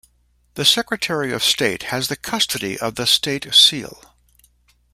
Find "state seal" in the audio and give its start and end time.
3.05-4.15